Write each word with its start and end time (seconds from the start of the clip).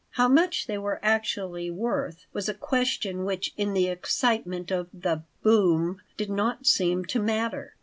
How 0.13 0.27
much 0.27 0.65
they 0.65 0.79
were 0.79 0.99
actually 1.03 1.69
worth 1.69 2.25
was 2.33 2.49
a 2.49 2.55
question 2.55 3.23
which 3.23 3.53
in 3.55 3.73
the 3.75 3.85
excitement 3.85 4.71
of 4.71 4.87
the 4.91 5.21
"boom" 5.43 6.01
did 6.17 6.31
not 6.31 6.65
seem 6.65 7.05
to 7.05 7.19
matter. 7.19 7.75